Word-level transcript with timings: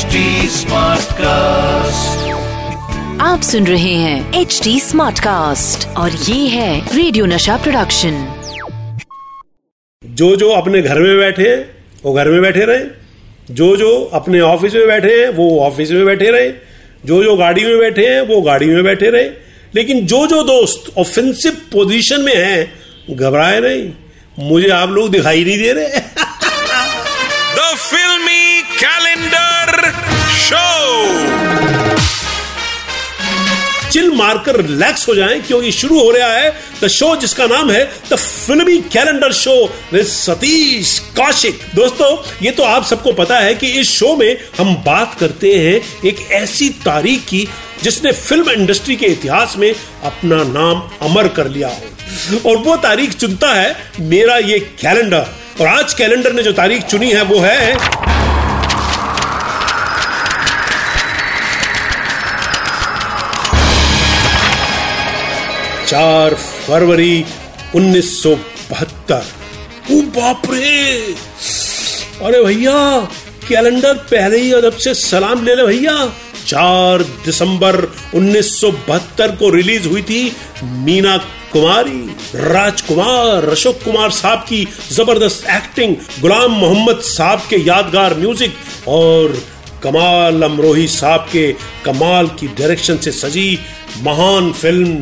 HD 0.00 0.12
cast 1.12 2.18
आप 3.20 3.40
सुन 3.42 3.66
रहे 3.66 3.94
हैं 3.94 4.40
एच 4.40 4.60
डी 4.64 4.80
स्मार्ट 4.80 5.18
कास्ट 5.18 5.96
और 5.96 6.10
ये 6.10 6.48
है 6.48 6.96
रेडियो 6.96 7.26
नशा 7.26 7.56
प्रोडक्शन 7.56 8.34
जो 10.04 10.36
जो 10.36 10.50
अपने 10.50 10.82
घर 10.82 10.98
में 10.98 11.18
बैठे 11.18 11.42
हैं 11.42 11.84
वो 12.04 12.12
घर 12.12 12.28
में 12.28 12.42
बैठे 12.42 12.64
रहे। 12.64 12.84
जो 13.54 13.76
जो 13.76 14.10
अपने 14.12 14.40
ऑफ़िस 14.40 14.74
में 14.74 14.86
बैठे 14.86 15.22
हैं 15.22 15.28
वो 15.28 15.60
ऑफ़िस 15.60 15.90
में 15.90 16.06
बैठे 16.06 16.30
रहे। 16.30 16.50
जो 17.06 17.24
जो 17.24 17.36
गाड़ी 17.36 17.64
में 17.64 17.78
बैठे 17.78 18.06
हैं 18.06 18.20
वो 18.20 18.42
गाड़ी 18.42 18.66
में 18.66 18.84
बैठे 18.84 19.10
रहे। 19.10 19.30
लेकिन 19.74 20.06
जो 20.06 20.26
जो 20.26 20.42
दोस्त 20.42 20.98
ऑफेंसिव 20.98 21.52
पोजीशन 21.52 22.20
में 22.20 22.36
हैं 22.36 22.72
घबराए 23.16 23.60
नहीं। 23.60 23.92
मुझे 24.38 24.68
आप 24.68 24.90
लोग 24.90 25.10
दिखाई 25.10 25.44
नहीं 25.44 25.58
दे 25.58 25.72
रहे। 25.72 25.88
The 27.56 27.76
filmy 27.76 28.40
Filmy 28.80 29.59
Calendar 29.70 29.92
Show. 30.46 30.78
Chill 33.92 34.10
मारकर 34.16 34.56
रिलैक्स 34.56 35.08
हो 35.08 35.14
जाएँ, 35.14 35.40
क्योंकि 35.42 35.70
शुरू 35.72 36.00
हो 36.00 36.10
रहा 36.10 36.32
है 36.32 36.50
द 36.82 36.88
शो 36.88 37.14
जिसका 37.16 37.46
नाम 37.46 37.70
है 37.70 37.84
the 38.10 38.16
filmy 38.16 38.76
calendar 38.92 39.32
show 39.32 39.54
with 39.92 40.04
Satish 40.06 40.98
Kaushik 41.16 41.60
दोस्तों, 41.74 42.16
ये 42.42 42.50
तो 42.50 42.62
आप 42.64 42.84
सबको 42.84 43.12
पता 43.12 43.38
है 43.38 43.54
कि 43.54 43.70
इस 43.80 43.90
शो 43.90 44.14
में 44.16 44.36
हम 44.58 44.74
बात 44.86 45.16
करते 45.20 45.54
हैं 45.54 45.80
एक 46.08 46.20
ऐसी 46.32 46.68
तारीख 46.84 47.24
की, 47.28 47.46
जिसने 47.82 48.12
फ़िल्म 48.12 48.50
इंडस्ट्री 48.50 48.96
के 48.96 49.06
इतिहास 49.06 49.54
में 49.58 49.72
अपना 49.72 50.42
नाम 50.52 50.82
अमर 51.02 51.28
कर 51.36 51.48
लिया 51.48 51.68
हो। 51.68 52.50
और 52.50 52.56
वो 52.58 52.76
तारीख 52.78 53.14
चुनता 53.14 53.52
है 53.54 53.76
मेरा 54.00 54.36
ये 54.38 54.58
कैलेंडर 54.80 55.26
और 55.60 55.66
आज 55.68 55.94
कैलेंडर 55.94 56.32
ने 56.32 56.42
जो 56.42 56.52
तारीख 56.52 56.82
चुनी 56.84 57.10
है, 57.12 57.22
वो 57.22 57.38
है 57.40 58.09
चार 65.90 66.34
फरवरी 66.34 67.24
1972 67.76 69.14
ओ 69.92 70.00
बाप 70.16 70.42
रे 70.50 71.14
अरे 72.26 72.42
भैया, 72.44 72.74
कैलेंडर 73.48 73.94
पहले 74.10 74.38
ही 74.40 74.52
अदब 74.52 74.76
से 74.84 74.92
सलाम 74.94 75.42
ले 75.44 75.54
ले 75.54 75.64
भैया। 75.66 75.94
चार 76.46 77.02
दिसंबर 77.24 77.76
1972 78.14 79.36
को 79.38 79.50
रिलीज़ 79.50 79.88
हुई 79.88 80.02
थी 80.02 80.20
मीना 80.84 81.16
कुमारी, 81.52 82.00
राजकुमार, 82.34 83.48
अशोक 83.50 83.82
कुमार 83.84 84.10
साहब 84.10 84.44
की 84.48 84.66
ज़बरदस्त 84.92 85.46
एक्टिंग, 85.50 85.96
गुलाम 86.20 86.52
मोहम्मद 86.60 87.00
साहब 87.06 87.42
के 87.50 87.56
यादगार 87.68 88.14
म्यूज़िक 88.18 88.54
और 88.88 89.42
कमाल 89.82 90.42
अमरोही 90.42 90.86
साहब 90.90 91.28
के 91.32 91.52
कमाल 91.84 92.26
की 92.40 92.46
डायरेक्शन 92.58 92.96
से 93.04 93.12
सजी 93.12 93.48
महान 94.02 94.52
फ़िल्म 94.52 94.94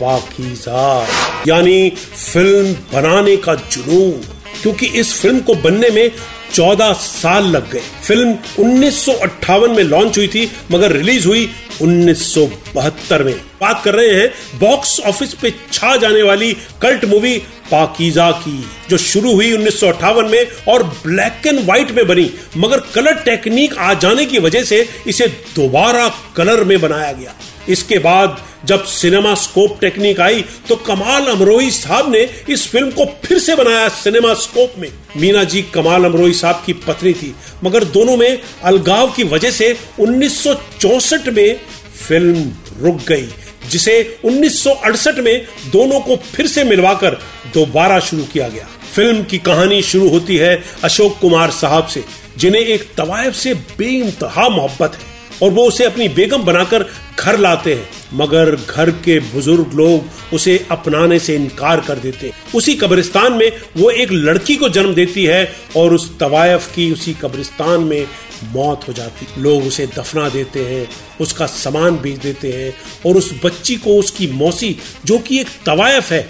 पाकिजा 0.00 1.08
यानी 1.48 1.90
फ़िल्म 2.32 2.72
बनाने 2.72 3.36
का 3.36 3.54
जुनून। 3.54 4.24
क्योंकि 4.62 4.86
इस 4.86 5.14
फ़िल्म 5.14 5.40
को 5.40 5.54
बनने 5.54 5.90
में 5.90 6.10
14 6.54 6.92
साल 6.92 7.44
लग 7.44 7.72
गए। 7.72 7.82
फ़िल्म 8.04 8.38
1958 8.58 9.70
में 9.70 9.82
लॉन्च 9.84 10.18
हुई 10.18 10.28
थी, 10.28 10.50
मगर 10.70 10.92
रिलीज़ 10.92 11.26
हुई 11.28 11.50
1972 11.82 13.22
में। 13.22 13.34
बात 13.60 13.82
कर 13.84 13.94
रहे 13.94 14.08
हैं 14.08 14.58
बॉक्स 14.58 15.00
ऑफ़िस 15.00 15.34
पे 15.34 15.54
छा 15.72 15.96
जाने 15.96 16.22
वाली 16.22 16.56
कल्ट 16.82 17.04
मूवी 17.04 17.38
पाकिजा 17.70 18.30
की, 18.30 18.64
जो 18.90 18.96
शुरू 18.96 19.32
हुई 19.32 19.52
1958 19.52 20.26
में 20.26 20.46
और 20.68 20.82
ब्लैक 20.82 21.46
एंड 21.46 21.60
व्हाइट 21.60 21.90
में 21.90 22.06
बनी। 22.06 22.30
मगर 22.56 22.80
कलर 22.94 23.12
टेक्निक 23.12 23.78
आ 23.78 23.94
जाने 23.94 24.26
की 24.26 24.38
वजह 24.38 24.62
से 24.62 24.88
इसे 25.06 25.26
दोबारा 25.26 26.12
कलर 26.36 26.64
में 26.64 26.80
बनाया 26.80 27.12
गया। 27.12 27.34
इसके 27.68 27.98
बाद 27.98 28.36
जब 28.66 28.84
सिनेमा 28.84 29.34
स्कोप 29.34 29.78
टेक्निक 29.80 30.20
आई 30.20 30.44
तो 30.68 30.76
कमाल 30.76 31.26
अमरोही 31.26 31.70
साहब 31.70 32.10
ने 32.12 32.28
इस 32.48 32.66
फ़िल्म 32.68 32.90
को 32.90 33.04
फिर 33.24 33.38
से 33.38 33.54
बनाया 33.56 33.88
सिनेमा 33.88 34.34
स्कोप 34.34 34.74
में। 34.78 34.88
मीना 35.16 35.44
जी 35.44 35.62
कमाल 35.74 36.04
अमरोही 36.04 36.32
साहब 36.34 36.62
की 36.66 36.72
पत्नी 36.86 37.12
थी, 37.12 37.34
मगर 37.64 37.84
दोनों 37.86 38.16
में 38.16 38.40
अलगाव 38.64 39.10
की 39.10 39.24
वजह 39.24 39.50
से 39.50 39.76
1964 39.98 41.28
में 41.28 41.60
फ़िल्म 42.08 42.52
रुक 42.80 43.00
गई, 43.08 43.28
जिसे 43.70 44.18
1968 44.24 45.18
में 45.18 45.46
दोनों 45.72 46.00
को 46.00 46.16
फिर 46.16 46.46
से 46.46 46.64
मिलवाकर 46.64 47.18
दोबारा 47.54 47.98
शुरू 48.00 48.24
किया 48.24 48.48
गया। 48.48 48.66
फ़िल्म 48.94 49.22
की 49.22 49.38
कहानी 49.38 49.82
शुरू 49.82 50.08
होती 50.08 50.36
है 50.36 50.54
अशोक 50.84 51.18
कुमार 51.18 51.50
साहब 51.50 51.86
से, 51.86 52.04
जिन्हें 52.38 52.62
एक 52.62 52.88
तवायफ 52.96 53.34
से 53.34 53.54
बेइंतहा 53.78 54.48
मोहब्बत 54.48 54.94
है। 54.94 55.17
और 55.42 55.50
वो 55.50 55.64
उसे 55.64 55.84
अपनी 55.84 56.08
बेगम 56.08 56.42
बनाकर 56.42 56.84
घर 57.18 57.38
लाते 57.38 57.74
हैं। 57.74 57.88
मगर 58.14 58.54
घर 58.56 58.90
के 58.90 59.18
बुज़ुर्ग 59.20 59.72
लोग 59.74 60.34
उसे 60.34 60.66
अपनाने 60.70 61.18
से 61.18 61.34
इनकार 61.34 61.80
कर 61.80 61.98
देते 61.98 62.26
हैं। 62.26 62.52
उसी 62.54 62.74
कब्रिस्तान 62.74 63.32
में 63.32 63.50
वो 63.76 63.90
एक 63.90 64.12
लड़की 64.12 64.56
को 64.56 64.68
जन्म 64.68 64.94
देती 64.94 65.24
है 65.24 65.52
और 65.76 65.94
उस 65.94 66.18
तवायफ 66.18 66.70
की 66.74 66.90
उसी 66.92 67.14
कब्रिस्तान 67.14 67.80
में 67.80 68.06
मौत 68.44 68.88
हो 68.88 68.92
जाती 68.92 69.26
लोग 69.42 69.64
उसे 69.64 69.86
दफना 69.86 70.28
देते 70.28 70.64
हैं, 70.64 70.88
उसका 71.20 71.46
सामान 71.46 71.96
बेच 71.96 72.18
देते 72.18 72.52
हैं 72.52 72.74
और 73.06 73.16
उस 73.16 73.32
बच्ची 73.44 73.76
को 73.76 73.98
उसकी 73.98 74.26
मौसी, 74.26 74.76
जो 75.04 75.18
कि 75.18 75.40
एक 75.40 75.48
तवायफ 75.66 76.10
है, 76.12 76.28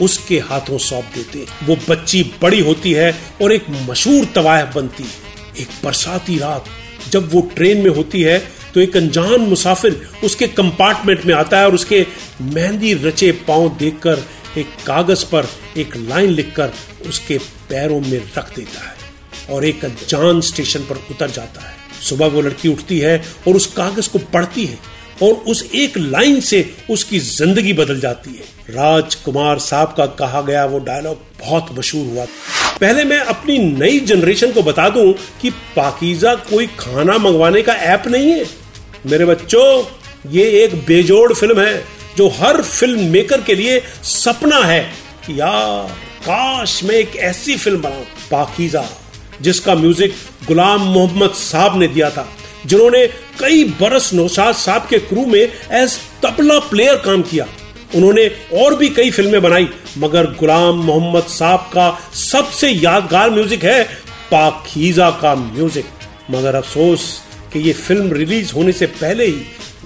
उसके 0.00 0.38
हाथों 0.38 0.78
सौंप 0.78 1.04
देते 1.14 1.44
वो 1.64 1.76
बच्ची 1.88 2.22
बड़ी 2.42 2.60
होती 2.60 2.92
है 2.92 3.14
और 3.42 3.52
एक 3.52 3.64
मशहूर 3.88 4.24
तवायफ 4.34 4.74
बनती 4.74 5.02
है। 5.02 5.62
एक 5.62 5.68
बरसाती 5.84 6.38
रात 6.38 6.64
जब 7.10 7.32
वो 7.34 7.40
ट्रेन 7.56 7.82
में 7.82 7.90
होती 7.90 8.22
है 8.22 8.38
तो 8.74 8.80
एक 8.80 8.96
अनजान 8.96 9.40
मुसाफिर 9.40 10.00
उसके 10.24 10.46
कंपार्टमेंट 10.48 11.24
में 11.26 11.34
आता 11.34 11.58
है 11.58 11.66
और 11.66 11.74
उसके 11.74 12.06
मेहंदी 12.40 12.92
रचे 12.94 13.32
पाँव 13.48 13.68
देखकर 13.78 14.22
एक 14.58 14.66
कागज़ 14.86 15.24
पर 15.24 15.48
एक 15.76 15.96
लाइन 15.96 16.30
लिखकर 16.30 16.72
उसके 17.06 17.38
पैरों 17.68 18.00
में 18.00 18.20
रख 18.38 18.54
देता 18.56 18.80
है 18.80 18.96
और 19.50 19.64
एक 19.64 19.84
अनजान 19.84 20.40
स्टेशन 20.40 20.80
पर 20.80 20.96
उतर 21.10 21.30
जाता 21.30 21.60
है। 21.60 21.76
सुबह 22.02 22.26
वो 22.26 22.40
लड़की 22.40 22.68
उठती 22.68 22.98
है 22.98 23.16
और 23.48 23.56
उस 23.56 23.66
कागज़ 23.66 24.08
को 24.08 24.18
पढ़ती 24.18 24.64
है 24.66 24.78
और 25.22 25.32
उस 25.32 25.64
एक 25.74 25.98
लाइन 25.98 26.40
से 26.40 26.70
उसकी 26.90 27.18
ज़िंदगी 27.18 27.72
बदल 27.72 28.00
जाती 28.00 28.30
है। 28.30 28.74
राजकुमार 28.74 29.58
साहब 29.58 29.94
का 29.96 30.06
कहा 30.06 30.40
गया 30.40 30.64
वो 30.64 30.78
डायलॉग 30.78 31.22
बहुत 31.40 31.78
मशहूर 31.78 32.06
हुआ 32.06 32.24
पहले 32.80 33.04
मैं 33.04 33.18
अपनी 33.18 33.58
नई 33.58 33.98
जनरेशन 34.00 34.52
को 34.52 34.62
बता 34.62 34.88
दूँ 34.88 35.12
कि 35.42 35.50
पाकिजा 35.76 36.34
कोई 36.34 36.66
खाना 36.78 37.16
मंगवाने 37.18 37.62
का 37.62 37.72
ऐप 37.72 38.02
नहीं 38.06 38.30
है। 38.30 38.44
मेरे 39.06 39.24
बच्चों, 39.24 39.84
ये 40.30 40.44
एक 40.64 40.74
बेजोड़ 40.74 41.32
फ़िल्म 41.32 41.60
है, 41.60 41.84
जो 42.16 42.28
हर 42.28 42.62
फ़िल्म 42.62 43.04
मेकर 43.04 43.40
के 43.40 43.54
लिए 43.54 43.80
सपना 44.02 44.58
है 44.58 44.80
कि 45.26 45.40
यार, 45.40 45.88
काश 46.20 46.80
मैं 46.84 46.94
एक 46.94 47.16
ऐसी 47.16 47.56
फ़िल्म 47.56 47.80
बनाऊँ, 47.82 48.04
पाकिजा, 48.30 48.84
जिसका 49.42 49.74
म्यूज़िक 49.74 50.14
गुलाम 50.48 50.80
मोहम्मद 50.80 51.30
साहब 51.30 51.78
ने 51.78 51.88
दिया 51.88 52.10
था, 52.10 52.28
जिन्होंने 52.66 53.06
कई 53.40 53.64
बरस 53.80 54.12
नौशाद 54.14 54.54
साहब 54.54 54.86
के 54.90 54.98
क्रू 54.98 55.26
में 55.26 55.40
एज 55.40 55.98
तबला 56.22 56.58
प्लेयर 56.58 56.96
काम 56.96 57.22
किया। 57.22 57.46
उन्होंने 57.94 58.26
और 58.54 58.74
भी 58.74 58.88
कई 58.88 59.10
फ़िल्में 59.10 59.40
बनाई 59.42 59.68
मगर 59.98 60.26
गुलाम 60.40 60.76
मोहम्मद 60.86 61.22
साहब 61.28 61.70
का 61.72 61.90
सबसे 62.14 62.70
यादगार 62.70 63.30
म्यूज़िक 63.30 63.64
है 63.64 63.82
पाखीजा 64.30 65.10
का 65.22 65.34
म्यूज़िक। 65.34 65.86
मगर 66.30 66.54
अफसोस 66.54 67.06
कि 67.52 67.58
ये 67.58 67.72
फ़िल्म 67.72 68.12
रिलीज़ 68.12 68.52
होने 68.54 68.72
से 68.72 68.86
पहले 68.86 69.26
ही 69.26 69.40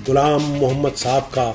गुलाम 0.06 0.42
मोहम्मद 0.42 0.94
साहब 0.96 1.30
का 1.34 1.46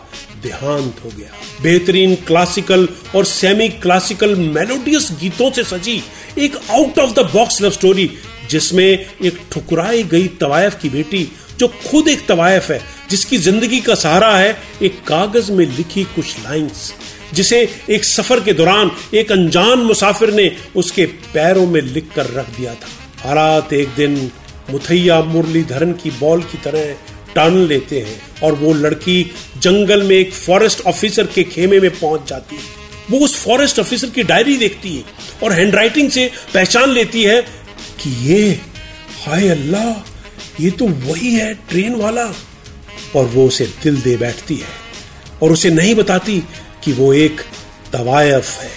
देहांत 0.43 1.01
हो 1.05 1.09
गया। 1.09 1.29
बेहतरीन 1.63 2.15
क्लासिकल 2.27 2.87
और 3.15 3.25
सेमी 3.25 3.67
क्लासिकल 3.77 4.35
मेलोडियस 4.35 5.09
गीतों 5.21 5.51
से 5.51 5.63
सजी 5.65 6.01
एक 6.37 6.55
out 6.71 6.99
of 6.99 7.13
the 7.13 7.29
box 7.33 7.61
love 7.61 7.71
story 7.71 8.09
जिसमें 8.49 8.85
एक 8.85 9.39
ठुकराई 9.51 10.03
गई 10.03 10.27
तवायफ 10.41 10.79
की 10.81 10.89
बेटी, 10.89 11.27
जो 11.59 11.67
खुद 11.67 12.07
एक 12.07 12.25
तवायफ 12.27 12.69
है, 12.71 12.81
जिसकी 13.09 13.37
ज़िंदगी 13.39 13.79
का 13.81 13.95
सहारा 13.95 14.35
है 14.35 14.57
एक 14.81 15.03
कागज़ 15.07 15.51
में 15.51 15.65
लिखी 15.67 16.03
कुछ 16.15 16.39
लाइंस 16.39 16.93
जिसे 17.33 17.57
एक 17.89 18.03
सफ़र 18.03 18.39
के 18.39 18.53
दौरान 18.53 18.91
एक 19.13 19.31
अनजान 19.31 19.79
मुसाफिर 19.79 20.33
ने 20.33 20.51
उसके 20.75 21.05
पैरों 21.33 21.65
में 21.67 21.81
लिख 21.81 22.11
कर 22.15 22.29
रख 22.31 22.49
दिया 22.57 22.73
था। 22.73 22.87
हालात 23.19 23.73
एक 23.73 23.89
दिन 23.95 24.31
मुथैया 24.69 25.21
मुरलीधरन 25.23 25.91
की 25.93 26.11
बॉल 26.11 26.41
की 26.41 26.57
तरह 26.57 26.93
टर्न 27.35 27.57
लेते 27.67 27.99
हैं 27.99 28.21
और 28.43 28.53
वो 28.53 28.73
लड़की 28.73 29.21
जंगल 29.57 30.03
में 30.03 30.15
एक 30.15 30.33
फॉरेस्ट 30.33 30.81
ऑफिसर 30.87 31.27
के 31.27 31.43
खेमे 31.43 31.79
में 31.79 31.89
पहुँच 31.91 32.27
जाती 32.29 32.55
है। 32.55 32.75
वो 33.11 33.19
उस 33.19 33.35
फॉरेस्ट 33.43 33.79
ऑफिसर 33.79 34.09
की 34.09 34.23
डायरी 34.23 34.57
देखती 34.57 34.95
है 34.95 35.03
और 35.43 35.51
हैंडराइटिंग 35.51 36.09
से 36.11 36.29
पहचान 36.53 36.89
लेती 36.89 37.23
है 37.23 37.41
कि 38.01 38.09
ये, 38.25 38.59
हाय 39.25 39.47
अल्लाह, 39.49 40.63
ये 40.63 40.69
तो 40.71 40.87
वही 40.87 41.33
है 41.33 41.53
ट्रेन 41.69 41.95
वाला। 41.95 42.33
और 43.15 43.25
वो 43.25 43.45
उसे 43.47 43.65
दिल 43.83 44.01
दे 44.01 44.15
बैठती 44.17 44.55
है 44.55 44.69
और 45.41 45.51
उसे 45.51 45.69
नहीं 45.69 45.93
बताती 45.95 46.41
कि 46.87 46.93
वो 46.93 47.13
एक 47.13 47.41
तवायफ 47.93 48.49
है। 48.61 48.69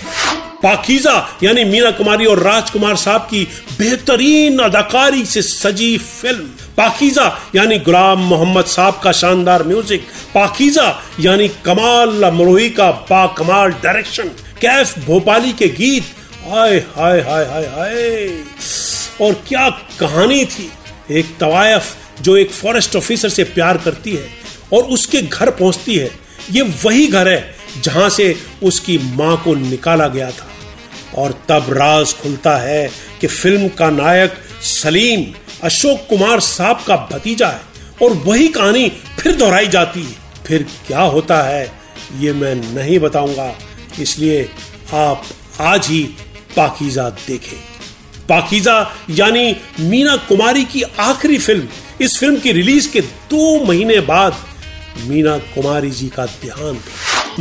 पाकिजा, 0.62 1.12
यानी 1.42 1.64
मीना 1.64 1.90
कुमारी 1.90 2.26
और 2.26 2.38
राजकुमार 2.38 2.96
साहब 2.96 3.20
की 3.20 3.42
बेहतरीन 3.78 4.58
अदाकारी 4.58 5.24
से 5.26 5.42
सजी 5.42 5.96
फ़िल्म। 5.98 6.44
पाकिजा, 6.76 7.26
यानी 7.54 7.78
गुलाम 7.78 8.18
मोहम्मद 8.18 8.64
साहब 8.64 9.00
का 9.04 9.12
शानदार 9.12 9.62
म्यूज़िक। 9.62 10.00
पाकिजा, 10.34 10.86
यानी 11.20 11.48
कमाल 11.48 12.22
अमरोही 12.22 12.68
का 12.70 12.90
बाकमाल 12.90 13.70
डायरेक्शन। 13.70 14.28
कैफ 14.60 14.98
भोपाली 14.98 15.52
के 15.52 15.68
गीत। 15.68 16.04
हाय 16.48 16.76
हाय 16.96 17.20
हाय 17.20 17.44
हाय 17.44 17.66
हाय। 17.66 18.28
और 19.20 19.32
क्या 19.48 19.68
कहानी 20.00 20.44
थी। 20.44 20.70
एक 21.10 21.36
तवायफ 21.40 21.94
जो 22.20 22.36
एक 22.36 22.50
फॉरेस्ट 22.50 22.96
ऑफिसर 22.96 23.28
से 23.28 23.44
प्यार 23.44 23.78
करती 23.78 24.16
है 24.16 24.28
और 24.72 24.82
उसके 24.82 25.22
घर 25.22 25.50
पहुँचती 25.50 25.96
है। 25.96 26.10
ये 26.50 26.62
वही 26.84 27.06
घर 27.06 27.28
है 27.28 27.59
जहाँ 27.76 28.08
से 28.08 28.34
उसकी 28.62 28.98
माँ 28.98 29.36
को 29.44 29.54
निकाला 29.54 30.08
गया 30.08 30.30
था। 30.30 30.46
और 31.14 31.32
तब 31.48 31.66
राज 31.72 32.12
खुलता 32.12 32.56
है 32.56 32.90
कि 33.20 33.26
फ़िल्म 33.26 33.68
का 33.68 33.90
नायक 33.90 34.34
सलीम, 34.62 35.24
अशोक 35.62 36.06
कुमार 36.08 36.40
साहब 36.40 36.84
का 36.86 36.96
भतीजा 37.12 37.48
है 37.48 37.60
और 38.02 38.12
वही 38.12 38.48
कहानी 38.48 38.88
फिर 39.20 39.36
दोहराई 39.36 39.66
जाती 39.66 40.02
है। 40.02 40.44
फिर 40.46 40.66
क्या 40.86 41.00
होता 41.00 41.42
है, 41.42 41.72
ये 42.18 42.32
मैं 42.32 42.54
नहीं 42.54 42.98
बताऊँगा। 42.98 43.54
इसलिए 44.00 44.48
आप 44.94 45.24
आज 45.60 45.86
ही 45.86 46.02
पाकिजा 46.56 47.08
देखें। 47.26 47.58
पाकिजा 48.28 48.78
यानी 49.10 49.56
मीना 49.80 50.16
कुमारी 50.16 50.64
की 50.64 50.82
आखिरी 50.82 51.38
फ़िल्म। 51.38 51.68
इस 52.00 52.18
फ़िल्म 52.18 52.36
की 52.36 52.52
रिलीज़ 52.52 52.90
के 52.92 53.00
दो 53.00 53.64
महीने 53.64 54.00
बाद 54.00 54.36
मीना 55.06 55.36
कुमारी 55.38 55.90
जी 55.90 56.08
का 56.08 56.26
देहांत 56.26 56.82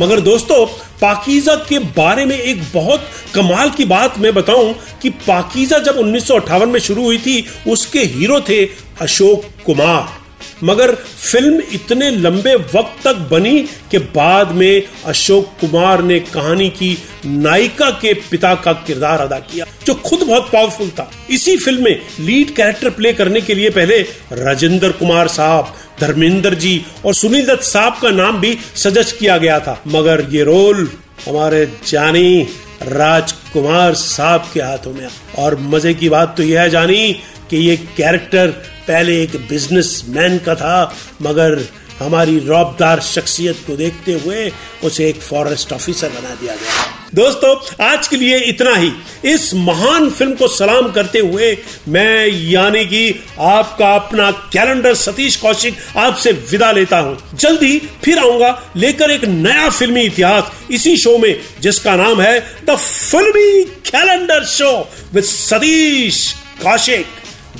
मगर 0.00 0.20
दोस्तों 0.20 0.64
पाकिजा 1.00 1.54
के 1.68 1.78
बारे 1.96 2.24
में 2.24 2.36
एक 2.36 2.62
बहुत 2.74 3.08
कमाल 3.34 3.70
की 3.70 3.84
बात 3.84 4.18
मैं 4.18 4.32
बताऊँ 4.34 4.72
कि 5.02 5.10
पाकिजा 5.26 5.78
जब 5.78 5.96
उन्नीस 5.98 6.30
में 6.66 6.78
शुरू 6.80 7.04
हुई 7.04 7.18
थी, 7.18 7.44
उसके 7.68 8.04
हीरो 8.06 8.40
थे 8.40 8.64
अशोक 9.00 9.44
कुमार। 9.66 10.18
मगर 10.64 10.94
फ़िल्म 10.94 11.60
इतने 11.72 12.10
लंबे 12.10 12.54
वक्त 12.54 13.02
तक 13.04 13.16
बनी 13.30 13.58
कि 13.90 13.98
बाद 14.14 14.50
में 14.52 14.82
अशोक 15.06 15.52
कुमार 15.60 16.02
ने 16.02 16.18
कहानी 16.22 16.68
की 16.70 16.96
नायिका 17.26 17.90
के 17.92 18.12
पिता 18.30 18.54
का 18.54 18.72
किरदार 18.86 19.20
अदा 19.20 19.38
किया, 19.40 19.66
जो 19.86 19.94
खुद 19.96 20.22
बहुत 20.22 20.50
पावरफुल 20.52 20.88
था। 20.90 21.10
इसी 21.30 21.56
फ़िल्म 21.56 21.84
में 21.84 22.00
लीड 22.20 22.54
कैरेक्टर 22.54 22.90
प्ले 22.90 23.12
करने 23.12 23.40
के 23.40 23.54
लिए 23.54 23.70
पहले 23.70 24.00
राजेंद्र 24.34 24.92
कुमार 24.92 25.28
साहब 25.28 25.74
धर्मेंद्र 26.00 26.54
जी 26.56 26.74
और 27.06 27.14
सुनील 27.14 27.46
दत्त 27.46 27.62
साहब 27.64 27.98
का 28.02 28.10
नाम 28.12 28.40
भी 28.40 28.56
सजेस्ट 28.76 29.18
किया 29.18 29.38
गया 29.38 29.58
था। 29.60 29.80
मगर 29.88 30.26
ये 30.30 30.42
रोल 30.44 30.88
हमारे 31.26 31.64
जानी 31.86 32.42
राजकुमार 32.82 33.94
साहब 33.94 34.48
के 34.54 34.60
हाथों 34.60 34.92
में 34.92 35.08
और 35.38 35.58
मज़े 35.60 35.94
की 35.94 36.08
बात 36.08 36.34
तो 36.36 36.42
यह 36.42 36.60
है 36.60 36.70
जानी 36.70 37.12
कि 37.50 37.56
ये 37.58 37.76
कैरेक्टर 37.96 38.50
पहले 38.88 39.20
एक 39.22 39.36
बिजनेसमैन 39.48 40.38
का 40.38 40.54
था, 40.54 40.94
मगर 41.22 41.58
हमारी 41.98 42.38
रौबदार 42.38 43.00
शख्सियत 43.00 43.62
को 43.66 43.76
देखते 43.76 44.12
हुए 44.14 44.50
उसे 44.84 45.08
एक 45.08 45.20
फॉरेस्ट 45.22 45.72
ऑफिसर 45.72 46.08
बना 46.10 46.34
दिया 46.34 46.54
गया। 46.54 46.99
दोस्तों, 47.14 47.54
आज 47.84 48.08
के 48.08 48.16
लिए 48.16 48.38
इतना 48.40 48.74
ही। 48.74 48.90
इस 49.24 49.52
महान 49.54 50.08
फ़िल्म 50.10 50.34
को 50.34 50.48
सलाम 50.48 50.90
करते 50.92 51.18
हुए 51.18 51.56
मैं, 51.88 52.26
यानी 52.26 52.84
कि 52.84 53.24
आपका 53.40 53.94
अपना 53.94 54.30
कैलेंडर 54.52 54.94
सतीश 54.94 55.36
कौशिक 55.36 55.78
आपसे 55.96 56.32
विदा 56.50 56.70
लेता 56.72 56.98
हूँ। 56.98 57.16
जल्दी 57.34 57.78
फिर 58.04 58.18
आऊँगा 58.18 58.50
लेकर 58.76 59.10
एक 59.10 59.24
नया 59.24 59.68
फिल्मी 59.70 60.02
इतिहास 60.02 60.52
इसी 60.70 60.96
शो 60.96 61.16
में, 61.18 61.40
जिसका 61.60 61.96
नाम 61.96 62.20
है 62.20 62.38
the 62.66 62.76
filmy 62.76 63.64
calendar 63.86 64.44
show 64.46 64.72
with 65.14 65.24
Satish 65.24 66.32
Kaushik. 66.62 67.06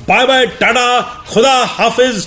Bye 0.09 0.27
bye, 0.27 0.47
tata, 0.47 1.01
खुदा 1.31 1.65
हाफिज। 1.69 2.27